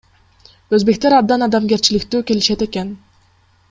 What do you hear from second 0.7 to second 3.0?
Өзбектер абдан адамгерчиликтүү келишет экен.